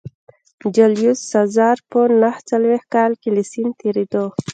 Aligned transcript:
جیولیوس 0.75 1.19
سزار 1.33 1.77
په 1.91 1.99
نهه 2.21 2.39
څلوېښت 2.49 2.87
کال 2.95 3.11
کې 3.21 3.29
له 3.35 3.43
سیند 3.51 3.73
تېرېده 3.79 4.23